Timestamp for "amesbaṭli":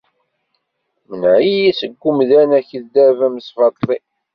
3.27-3.97